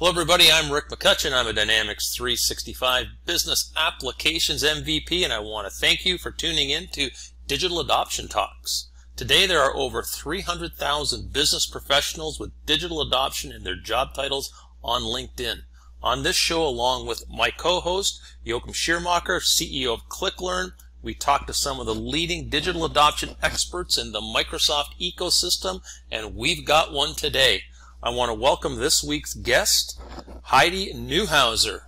[0.00, 0.50] Hello, everybody.
[0.50, 1.34] I'm Rick McCutcheon.
[1.34, 6.70] I'm a Dynamics 365 Business Applications MVP, and I want to thank you for tuning
[6.70, 7.10] in to
[7.46, 8.88] Digital Adoption Talks.
[9.14, 14.50] Today, there are over 300,000 business professionals with digital adoption in their job titles
[14.82, 15.64] on LinkedIn.
[16.02, 21.52] On this show, along with my co-host, Joachim Schiermacher, CEO of ClickLearn, we talk to
[21.52, 27.14] some of the leading digital adoption experts in the Microsoft ecosystem, and we've got one
[27.14, 27.64] today.
[28.02, 30.00] I want to welcome this week's guest,
[30.44, 31.80] Heidi Neuhauser,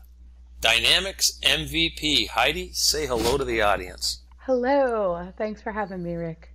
[0.61, 2.29] Dynamics MVP.
[2.29, 4.20] Heidi, say hello to the audience.
[4.41, 5.33] Hello.
[5.39, 6.51] Thanks for having me, Rick.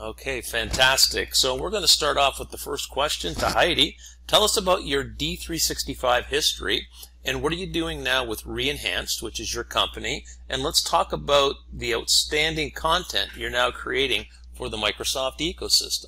[0.00, 1.36] Okay, fantastic.
[1.36, 3.96] So we're going to start off with the first question to Heidi.
[4.26, 6.88] Tell us about your D365 history
[7.24, 10.24] and what are you doing now with Reenhanced, which is your company?
[10.48, 16.06] And let's talk about the outstanding content you're now creating for the Microsoft ecosystem.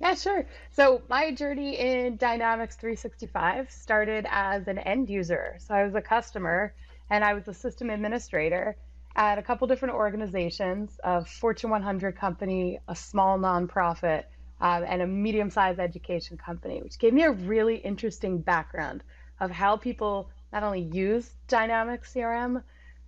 [0.00, 0.46] Yeah, sure.
[0.70, 5.56] So my journey in Dynamics 365 started as an end user.
[5.58, 6.72] So I was a customer
[7.10, 8.76] and I was a system administrator
[9.16, 14.24] at a couple different organizations, a Fortune 100 company, a small nonprofit,
[14.60, 19.02] um, and a medium-sized education company, which gave me a really interesting background
[19.40, 22.62] of how people not only use Dynamics CRM,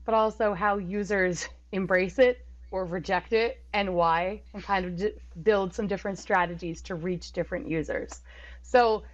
[0.05, 5.13] but also how users embrace it or reject it and why, and kind of d-
[5.43, 8.23] build some different strategies to reach different users.
[8.63, 9.05] So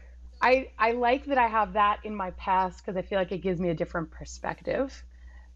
[0.41, 3.39] I, I like that I have that in my past because I feel like it
[3.39, 5.05] gives me a different perspective.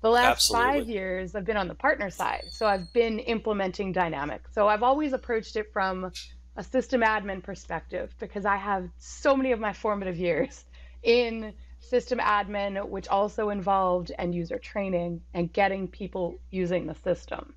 [0.03, 0.51] The last Absolutely.
[0.51, 2.49] five years, I've been on the partner side.
[2.53, 6.13] So I've been implementing dynamic So I've always approached it from
[6.57, 10.65] a system admin perspective because I have so many of my formative years
[11.03, 17.55] in system admin, which also involved end user training and getting people using the system.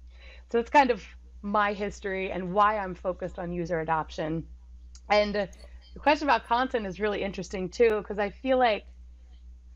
[0.54, 1.04] So it's kind of
[1.42, 4.46] my history and why I'm focused on user adoption.
[5.09, 5.50] And the
[6.00, 8.86] question about content is really interesting too, because I feel like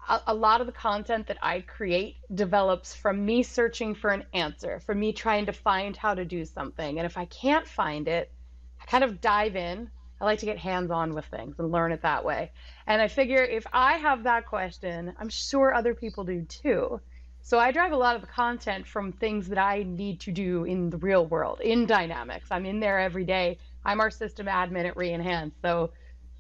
[0.08, 4.26] a, a, lot of the content that I create develops from me searching for an
[4.36, 7.00] answer, from me trying to find how to do something.
[7.00, 8.32] And if I can't find it,
[8.80, 9.90] I kind of dive in.
[10.22, 12.52] I like to get hands on with things and learn it that way.
[12.86, 17.02] And I figure if I have that question, I'm sure other people do too.
[17.48, 20.66] So I drive a lot of the content from things that I need to do
[20.66, 22.50] in the real world, in Dynamics.
[22.52, 23.58] I'm in there every day.
[23.86, 25.54] I'm our system admin at Reenhance.
[25.62, 25.92] So,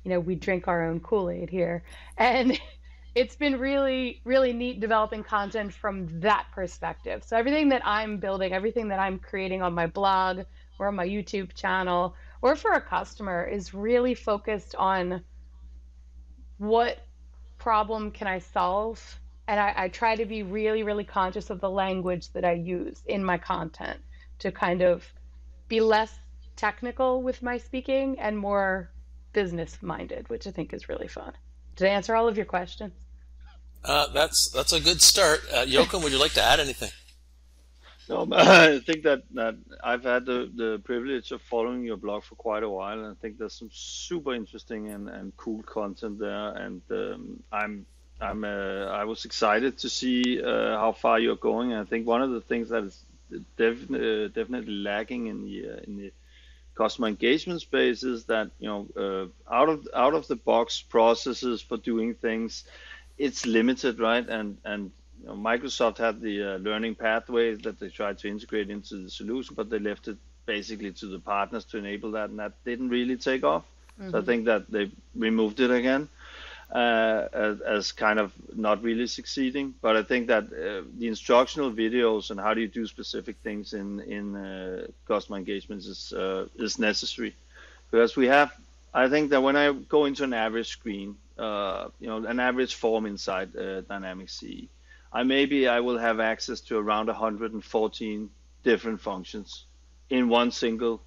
[0.04, 1.86] you know, we drink our own Kool-Aid here.
[2.18, 2.60] And
[3.16, 7.24] it's been really, really neat developing content from that perspective.
[7.24, 10.42] So everything that I'm building, everything that I'm creating on my blog
[10.78, 15.24] or on my YouTube channel or for a customer is really focused on
[16.58, 16.98] what
[17.58, 21.70] problem can I solve and I, I, try to be really, really conscious of the
[21.70, 24.00] language that I use in my content
[24.40, 25.06] to kind of
[25.68, 26.14] be less
[26.56, 28.92] technical with my speaking and more
[29.34, 31.34] business minded, which I think is really fun.
[31.76, 32.94] Did I answer all of your questions?
[33.84, 35.42] Uh, that's that's a good start.
[35.54, 36.90] Uh, Joachim, would you like to add anything?
[38.10, 42.36] No, I think that, that I've had the, the privilege of following your blog for
[42.36, 46.54] quite a while, and I think there's some super interesting and, and cool content there.
[46.56, 47.86] And um, I'm
[48.20, 51.72] I'm uh, I was excited to see uh, how far you're going.
[51.72, 53.04] And I think one of the things that is
[53.58, 56.12] def- uh, definitely lacking in the uh, in the
[56.76, 61.62] customer engagement space is that you know uh, out of out of the box processes
[61.62, 62.64] for doing things,
[63.18, 64.28] it's limited, right?
[64.28, 64.92] And and
[65.22, 69.10] you know, Microsoft had the uh, learning pathways that they tried to integrate into the
[69.10, 70.18] solution, but they left it
[70.48, 73.64] basically to the partners to enable that, and that didn't really take off.
[74.00, 74.10] Mm-hmm.
[74.10, 74.26] So I mm-hmm.
[74.30, 76.10] think that they removed it again
[76.72, 79.74] uh, as, kind of not really succeeding.
[79.82, 83.74] But I think that uh, the instructional videos and how do you do specific things
[83.74, 87.36] in in uh, customer engagements is uh, is necessary
[87.90, 88.52] because we have.
[88.94, 92.76] I think that when I go into an average screen, uh, you know, an average
[92.76, 94.68] form inside uh, Dynamics CE,
[95.14, 98.30] I maybe I will have access to around 114
[98.64, 99.66] different functions
[100.10, 101.02] in one single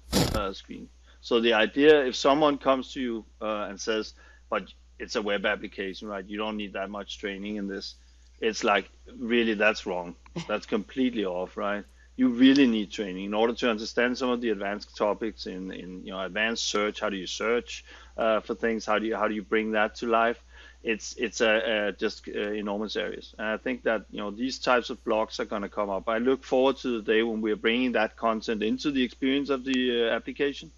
[0.53, 0.89] screen.
[1.21, 4.13] So the idea, if someone comes to you and says,
[4.49, 4.63] "But
[5.01, 6.23] it's a web application, right?
[6.25, 7.95] You don't need that much training in this.
[8.39, 10.15] It's like really that's wrong.
[10.47, 11.83] That's completely off, right?
[12.15, 16.05] You really need training in order to understand some of the advanced topics in, in
[16.05, 16.99] you know advanced search.
[17.01, 17.83] How do you search
[18.17, 18.85] uh, for things?
[18.85, 20.41] How do you how do you bring that to life?
[20.83, 21.53] It's it's a,
[21.87, 25.39] a just uh, enormous areas, and I think that you know these types of blogs
[25.39, 26.07] are going to come up.
[26.07, 29.49] I look forward to the day when we are bringing that content into the experience
[29.49, 30.71] of the uh, application.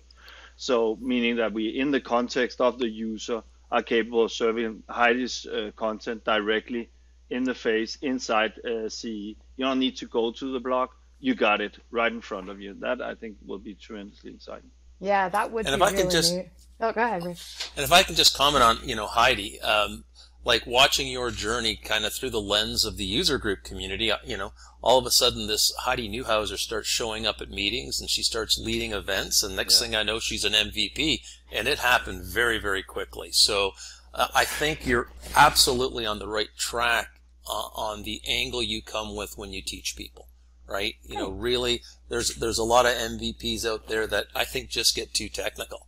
[0.56, 3.44] So meaning that we, in the context of the user,
[3.74, 6.90] are capable of serving Heidi's uh, content directly
[7.32, 9.34] in the face inside uh, CE.
[9.58, 10.90] You don't need to go to the blog.
[11.20, 12.76] You got it right in front of you.
[12.76, 14.70] That I think will be tremendously exciting.
[15.00, 15.66] Yeah, that would.
[15.66, 16.50] And be if I really can just, neat.
[16.82, 17.26] oh, go ahead.
[17.26, 17.38] Rick.
[17.76, 19.60] And if I can just comment on, you know, Heidi.
[19.62, 20.04] Um,
[20.46, 24.18] like watching your journey kind of through the lens of the user group community, uh,
[24.26, 28.10] you know, all of a sudden this Heidi Neuhauser starts showing up at meetings and
[28.10, 29.88] she starts leading events and next yeah.
[29.88, 33.32] thing I know she's an MVP and it happened very, very quickly.
[33.32, 33.72] So
[34.14, 37.10] uh, I think you're absolutely on the right track
[37.48, 40.28] uh, on the angle you come with when you teach people,
[40.68, 40.96] right?
[41.04, 44.96] You know, really there's, there's a lot of MVPs out there that I think just
[44.96, 45.88] get too technical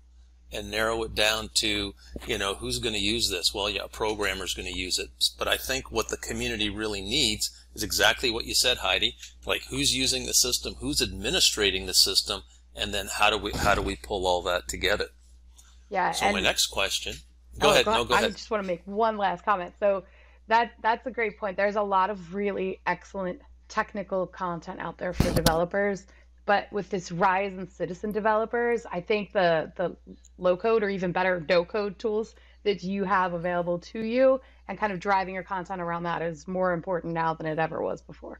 [0.51, 1.93] and narrow it down to,
[2.27, 3.53] you know, who's going to use this?
[3.53, 5.09] Well, yeah, a programmer's going to use it.
[5.37, 9.17] But I think what the community really needs is exactly what you said, Heidi.
[9.45, 12.43] Like who's using the system, who's administrating the system,
[12.75, 15.07] and then how do we how do we pull all that together?
[15.89, 16.11] Yeah.
[16.11, 17.15] So my next question.
[17.57, 17.85] Oh, go oh, ahead.
[17.85, 18.29] Go, no, go I ahead.
[18.31, 19.73] I just want to make one last comment.
[19.79, 20.03] So
[20.47, 21.57] that that's a great point.
[21.57, 26.05] There's a lot of really excellent technical content out there for developers
[26.45, 29.95] but with this rise in citizen developers, I think the the
[30.37, 34.77] low code or even better no code tools that you have available to you and
[34.77, 38.01] kind of driving your content around that is more important now than it ever was
[38.01, 38.39] before.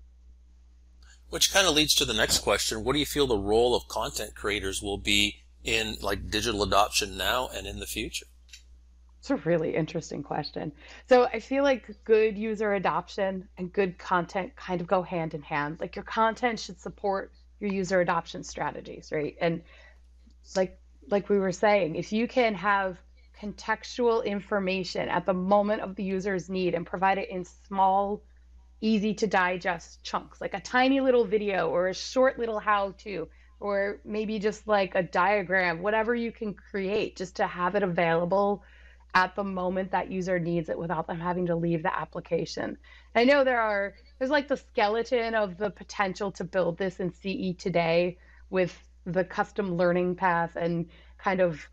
[1.30, 2.84] Which kind of leads to the next question.
[2.84, 7.18] What do you feel the role of content creators will be in like digital adoption
[7.18, 8.28] now and in the future?
[9.20, 10.72] It's a really interesting question.
[11.10, 15.42] So I feel like good user adoption and good content kind of go hand in
[15.42, 15.80] hand.
[15.80, 19.36] Like your content should support your user adoption strategies, right?
[19.40, 19.62] And
[20.56, 20.80] like
[21.10, 22.98] like we were saying, if you can have
[23.40, 28.22] contextual information at the moment of the user's need and provide it in small,
[28.82, 33.28] easy to digest chunks, like a tiny little video or a short little how to,
[33.60, 38.64] or maybe just like a diagram, whatever you can create, just to have it available
[39.16, 42.78] at the moment that user needs it without them having to leave the application.
[43.16, 47.12] I know there are there's like the skeleton of the potential to build this in
[47.14, 48.18] CE today
[48.50, 51.66] with the custom learning path and kind of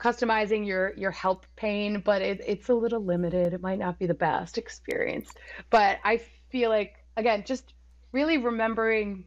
[0.00, 3.54] customizing your your help pane, but it, it's a little limited.
[3.54, 5.30] It might not be the best experience.
[5.70, 6.20] But I
[6.50, 7.74] feel like again, just
[8.10, 9.24] really remembering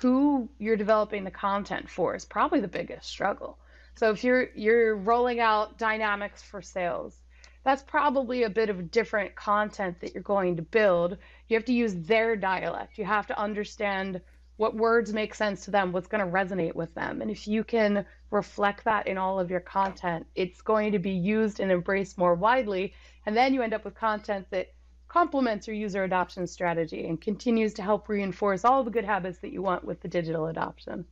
[0.00, 3.58] who you're developing the content for is probably the biggest struggle.
[3.96, 7.20] So if you're you're rolling out dynamics for sales,
[7.64, 11.18] that's probably a bit of different content that you're going to build.
[11.48, 12.98] You have to use their dialect.
[12.98, 14.20] You have to understand
[14.56, 17.22] what words make sense to them, what's going to resonate with them.
[17.22, 21.12] And if you can reflect that in all of your content, it's going to be
[21.12, 22.92] used and embraced more widely.
[23.24, 24.68] And then you end up with content that
[25.08, 29.52] complements your user adoption strategy and continues to help reinforce all the good habits that
[29.52, 31.06] you want with the digital adoption.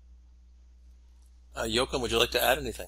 [1.59, 2.87] Uh, Joachim, would you like to add anything?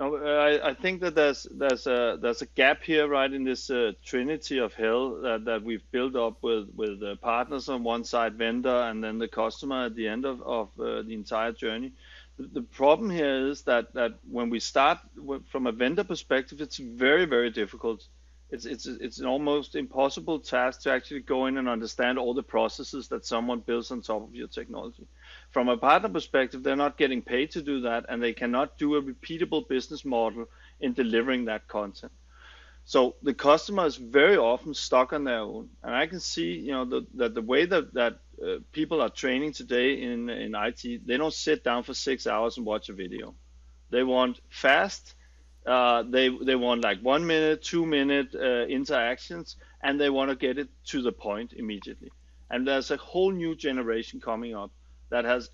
[0.00, 3.70] No, I, I think that there's there's a there's a gap here, right, in this
[3.70, 8.04] uh, trinity of hell that, that we've built up with with uh, partners on one
[8.04, 11.92] side, vendor, and then the customer at the end of of uh, the entire journey.
[12.38, 14.98] The, the problem here is that that when we start
[15.46, 18.02] from a vendor perspective, it's very very difficult
[18.50, 22.42] it's it's it's an almost impossible task to actually go in and understand all the
[22.42, 25.06] processes that someone builds on top of your technology.
[25.50, 28.96] From a partner perspective, they're not getting paid to do that, and they cannot do
[28.96, 30.46] a repeatable business model
[30.80, 32.12] in delivering that content.
[32.84, 36.72] So the customer is very often stuck on their own, and I can see, you
[36.72, 41.06] know, the, that the way that that uh, people are training today in in IT,
[41.06, 43.34] they don't sit down for six hours and watch a video.
[43.90, 45.14] They want fast
[45.66, 50.36] uh, they they want like one minute, two minute uh, interactions, and they want to
[50.36, 52.10] get it to the point immediately.
[52.50, 54.70] And there's a whole new generation coming up
[55.10, 55.50] that has,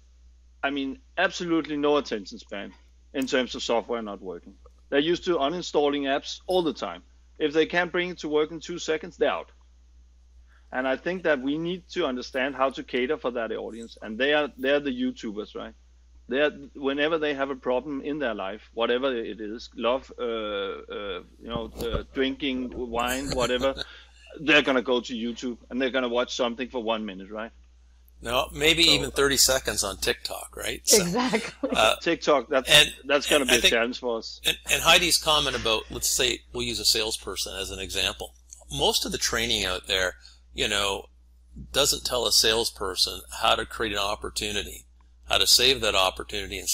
[0.63, 2.73] I mean, absolutely no attention span
[3.13, 4.55] in terms of software not working.
[4.89, 7.03] They're used to uninstalling apps all the time.
[7.39, 9.51] If they can't bring it to work in two seconds, they're out.
[10.73, 13.97] And I think that we need to understand how to cater for that audience.
[14.01, 15.75] And they are they're the YouTubers, right?
[16.29, 21.21] They're, whenever they have a problem in their life, whatever it is, love, uh, uh,
[21.41, 23.75] you know, uh, drinking wine, whatever,
[24.41, 27.53] they're gonna go to YouTube and they're gonna watch something for one minute, right?
[28.23, 30.81] No, maybe so, even 30 seconds on TikTok, right?
[30.85, 31.71] So, exactly.
[31.71, 34.41] Uh, TikTok, that's and, that's going to be a think, challenge for us.
[34.45, 38.35] And, and Heidi's comment about, let's say, we'll use a salesperson as an example.
[38.73, 40.15] Most of the training out there,
[40.55, 41.07] you know,
[41.73, 44.87] doesn't tell a salesperson how to create an opportunity
[45.29, 46.69] how to save that opportunity and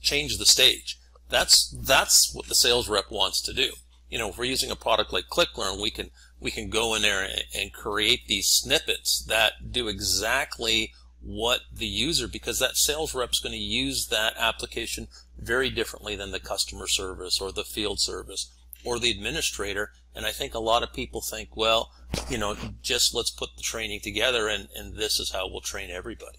[0.00, 0.98] change the stage.
[1.28, 3.72] That's that's what the sales rep wants to do.
[4.08, 7.02] You know, if we're using a product like ClickLearn, we can we can go in
[7.02, 13.14] there and, and create these snippets that do exactly what the user, because that sales
[13.14, 18.00] rep's going to use that application very differently than the customer service or the field
[18.00, 18.52] service
[18.84, 19.90] or the administrator.
[20.14, 21.90] And I think a lot of people think, well,
[22.28, 25.90] you know, just let's put the training together and, and this is how we'll train
[25.90, 26.38] everybody.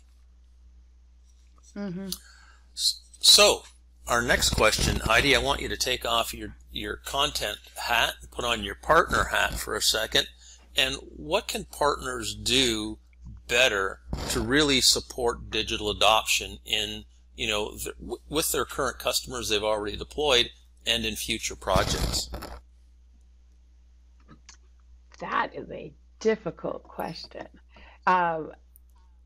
[1.76, 2.10] Mm-hmm.
[2.74, 3.64] So,
[4.10, 8.32] our next question, Heidi, I want you to take off your, your content hat, and
[8.32, 10.28] put on your partner hat for a second.
[10.76, 12.98] And what can partners do
[13.48, 14.00] better
[14.30, 17.94] to really support digital adoption in, you know, the,
[18.28, 20.50] with their current customers they've already deployed
[20.88, 22.32] and in future projects?
[25.20, 27.48] That is a difficult question.
[28.08, 28.54] Um,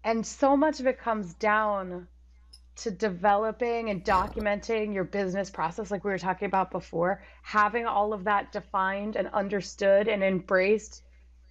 [0.04, 2.08] and so much of it comes down
[2.76, 8.14] to developing and documenting your business process, like we were talking about before, having all
[8.14, 11.04] of that defined and understood and embraced,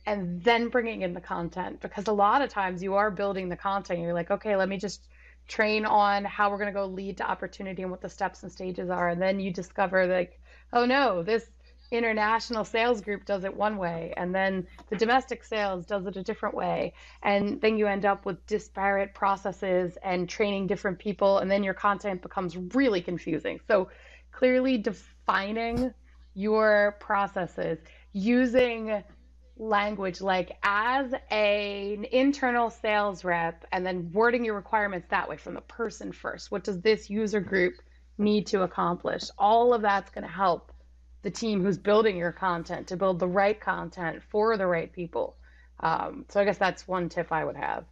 [0.04, 1.80] and then bringing in the content.
[1.80, 4.78] Because a lot of times you are building the content, you're like, okay, let me
[4.78, 5.06] just
[5.46, 8.50] train on how we're going to go lead to opportunity and what the steps and
[8.50, 9.08] stages are.
[9.08, 10.40] And then you discover, like,
[10.72, 11.48] oh no, this
[11.92, 16.22] international sales group does it one way and then the domestic sales does it a
[16.22, 16.94] different way.
[17.22, 21.74] And then you end up with disparate processes and training different people and then your
[21.74, 23.60] content becomes really confusing.
[23.68, 23.90] So
[24.32, 25.92] clearly defining
[26.34, 27.78] your processes
[28.12, 29.04] using
[29.58, 35.36] language like as a, an internal sales rep and then wording your requirements that way
[35.36, 36.50] from the person first.
[36.50, 37.74] What does this user group
[38.16, 39.24] need to accomplish?
[39.38, 40.71] All of that's going to help
[41.22, 45.36] the team who's building your content to build the right content for the right people.
[45.80, 47.84] Um, so I guess that's one tip I would have.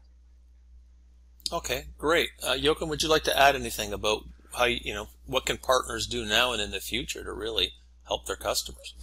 [1.53, 2.29] Okay, great.
[2.47, 4.23] Uh, Joachim, would you like to add anything about
[4.57, 7.73] how you, you know what can partners do now and in the future to really
[8.07, 8.95] help their customers?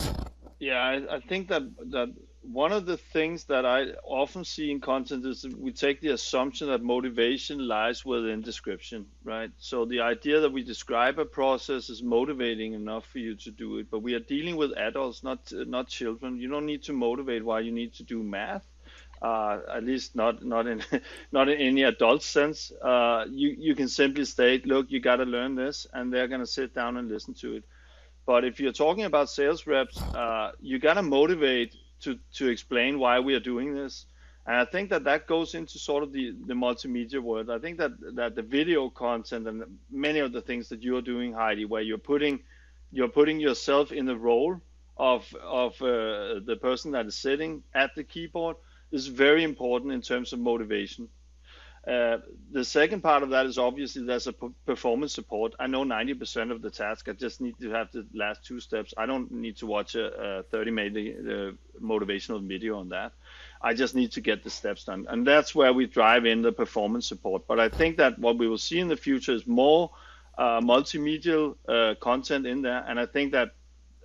[0.59, 2.13] Yeah, I, I think that that
[2.51, 6.67] one of the things that I often see in content is we take the assumption
[6.69, 9.51] that motivation lies within description, right?
[9.57, 13.79] So the idea that we describe a process is motivating enough for you to do
[13.79, 16.37] it, but we are dealing with adults, not not children.
[16.37, 18.65] You don't need to motivate why you need to do math.
[19.21, 20.81] Uh, at least not not in
[21.31, 22.71] not in any adult sense.
[22.81, 26.47] Uh, you you can simply state, look, you got to learn this, and they're gonna
[26.47, 27.63] sit down and listen to it.
[28.25, 33.19] But if you're talking about sales reps, uh, you gotta motivate to to explain why
[33.19, 34.05] we are doing this.
[34.45, 37.49] And I think that that goes into sort of the, the multimedia world.
[37.49, 41.33] I think that that the video content and many of the things that you're doing,
[41.33, 42.39] Heidi, where you're putting
[42.91, 44.61] you're putting yourself in the role
[44.95, 48.55] of of uh, the person that is sitting at the keyboard
[48.91, 51.09] is very important in terms of motivation.
[51.87, 52.17] Uh,
[52.51, 54.33] the second part of that is obviously there's a
[54.65, 55.53] performance support.
[55.57, 57.07] I know 90% of the task.
[57.07, 58.93] I just need to have the last two steps.
[58.97, 63.13] I don't need to watch a, a 30 minute uh, motivational video on that.
[63.61, 65.05] I just need to get the steps done.
[65.07, 67.47] And that's where we drive in the performance support.
[67.47, 69.91] But I think that what we will see in the future is more
[70.37, 72.83] uh, multimedia uh, content in there.
[72.85, 73.51] And I think that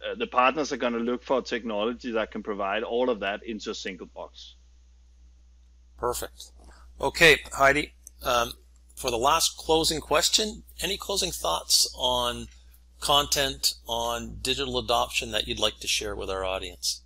[0.07, 3.43] uh, the partners are going to look for technology that can provide all of that
[3.43, 4.55] into a single box.
[5.99, 6.53] Perfect.
[7.03, 8.53] Okay, Heidi, um,
[8.95, 12.47] for the last closing question, any closing thoughts on
[13.01, 17.03] content, on digital adoption that you'd like to share with our audience?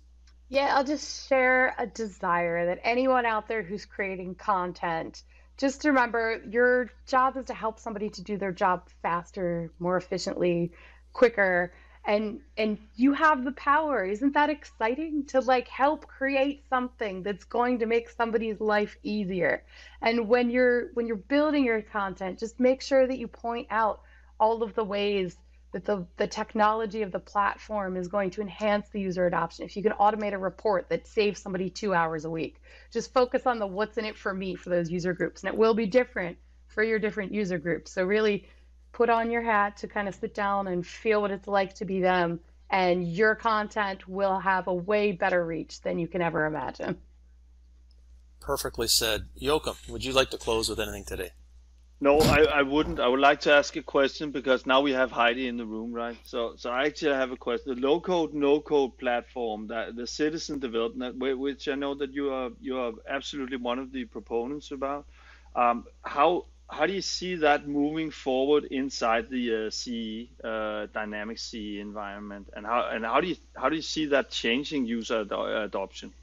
[0.49, 5.23] Yeah, I'll just share a desire that anyone out there who's creating content,
[5.57, 10.73] just remember your job is to help somebody to do their job faster, more efficiently,
[11.11, 11.73] quicker
[12.07, 14.05] and and you have the power.
[14.05, 15.25] Isn't that exciting?
[15.27, 19.63] To like help create something that's going to make somebody's life easier.
[20.01, 24.01] And when you're when you're building your content just make sure that you point out
[24.39, 25.35] all of the ways
[25.73, 29.65] that the, the technology of the platform is going to enhance the user adoption.
[29.65, 33.45] If you can automate a report that saves somebody two hours a week just focus
[33.45, 35.43] on the what's in it for me for those user groups.
[35.43, 36.37] And it will be different
[36.67, 37.91] for your different user groups.
[37.91, 38.47] So really
[38.91, 41.85] put on your hat to kind of sit down and feel what it's like to
[41.85, 42.39] be them
[42.69, 46.97] and your content will have a way better reach than you can ever imagine.
[48.39, 49.27] Perfectly said.
[49.35, 51.31] Joachim, would you like to close with anything today?
[51.99, 52.99] No, I, I wouldn't.
[52.99, 55.91] I would like to ask a question because now we have Heidi in the room,
[55.91, 56.15] right?
[56.25, 57.73] So, so I actually have a question.
[57.73, 62.31] The low code, no code platform, that the citizen development, which I know that you
[62.31, 65.07] are you are absolutely one of the proponents about.
[65.55, 71.37] Um, how how do you see that moving forward inside the uh, CE uh, dynamic
[71.39, 75.21] CE environment, and how and how do you how do you see that changing user
[75.21, 76.13] ad- adoption?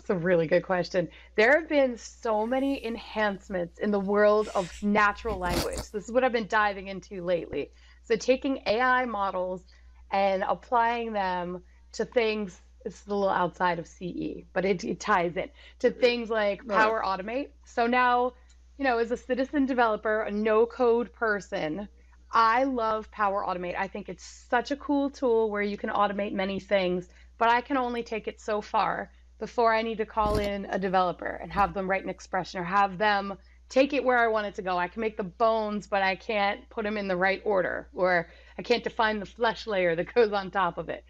[0.00, 1.08] It's a really good question.
[1.34, 5.90] There have been so many enhancements in the world of natural language.
[5.90, 7.72] This is what I've been diving into lately.
[8.02, 9.64] So taking AI models
[10.10, 12.60] and applying them to things.
[12.84, 15.48] It's a little outside of CE, but it, it ties in
[15.78, 17.48] to things like Power Automate.
[17.64, 18.34] So now
[18.78, 21.88] you know, as a citizen developer, a no code person,
[22.30, 23.78] I love Power Automate.
[23.78, 27.60] I think it's such a cool tool where you can automate many things, but I
[27.60, 31.52] can only take it so far before I need to call in a developer and
[31.52, 33.36] have them write an expression or have them
[33.68, 34.76] take it where I want it to go.
[34.76, 37.88] I can make the bones, but I can't put them in the right order.
[37.94, 38.28] Or
[38.58, 41.04] I can't define the flesh layer that goes on top of it.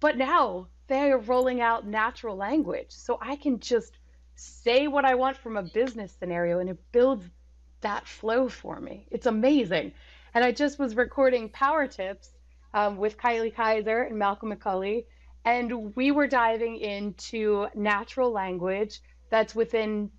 [0.00, 2.90] But now they are rolling out natural language.
[2.90, 3.97] So I can just
[4.38, 7.24] say what I want from a business scenario and it builds
[7.80, 9.06] that flow for me.
[9.10, 9.92] It's amazing.
[10.34, 12.30] And I just was recording Power Tips
[12.74, 15.06] um, with Kylie Kiser and Malcolm McCulley,
[15.44, 20.10] and we were diving into natural language that's within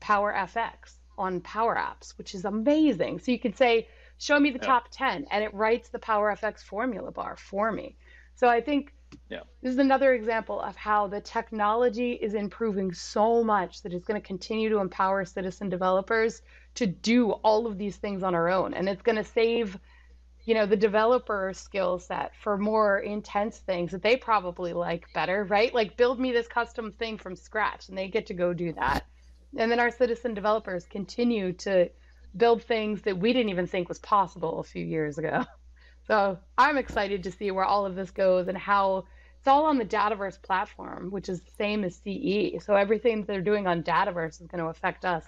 [0.00, 3.18] Power FX on Power Apps, which is amazing.
[3.18, 3.88] So you could say,
[4.22, 4.68] Show me the yeah.
[4.68, 7.96] top 10, and it writes the Power FX formula bar for me.
[8.36, 8.94] So I think
[9.28, 9.40] yeah.
[9.62, 14.20] this is another example of how the technology is improving so much that it's going
[14.20, 16.42] to continue to empower citizen developers
[16.74, 18.74] to do all of these things on our own.
[18.74, 19.78] And it's going to save
[20.44, 25.44] you know the developer skill set for more intense things that they probably like better
[25.44, 28.72] right like build me this custom thing from scratch and they get to go do
[28.72, 29.04] that
[29.56, 31.88] and then our citizen developers continue to
[32.36, 35.44] build things that we didn't even think was possible a few years ago
[36.06, 39.04] so i'm excited to see where all of this goes and how
[39.38, 43.40] it's all on the dataverse platform which is the same as ce so everything they're
[43.40, 45.24] doing on dataverse is going to affect us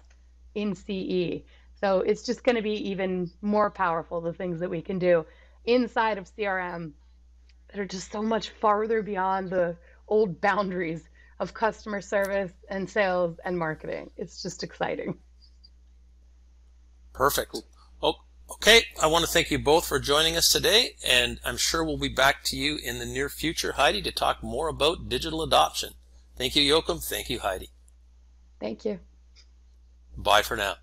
[0.55, 1.43] in CE.
[1.81, 5.27] So it's just going to be even more powerful, the things that we can do
[5.65, 6.93] inside of CRM
[7.69, 9.77] that are just so much farther beyond the
[10.07, 11.09] old boundaries
[11.41, 14.11] of customer service and sales and marketing.
[14.17, 15.19] It's just exciting.
[17.13, 17.57] Perfect.
[18.51, 18.85] Okay.
[19.03, 22.09] I want to thank you both for joining us today, and I'm sure we'll be
[22.09, 25.95] back to you in the near future, Heidi, to talk more about digital adoption.
[26.37, 26.99] Thank you, Joachim.
[26.99, 27.71] Thank you, Heidi.
[28.61, 29.01] Thank you.
[30.17, 30.77] Bye for now.